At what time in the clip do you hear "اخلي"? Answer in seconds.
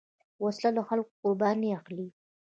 1.79-2.07